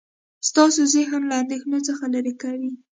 [0.49, 2.71] ستاسو ذهن له اندیښنو څخه لرې کوي.